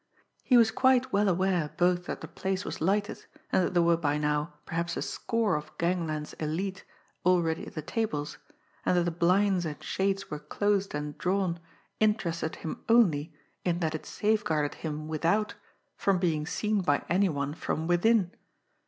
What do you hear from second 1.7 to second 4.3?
both that the place was lighted and that there were by